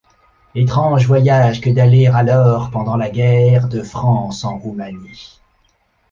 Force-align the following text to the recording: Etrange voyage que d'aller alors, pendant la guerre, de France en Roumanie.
Etrange 0.55 1.05
voyage 1.05 1.61
que 1.61 1.69
d'aller 1.69 2.07
alors, 2.07 2.71
pendant 2.71 2.97
la 2.97 3.11
guerre, 3.11 3.67
de 3.69 3.83
France 3.83 4.43
en 4.45 4.57
Roumanie. 4.57 5.39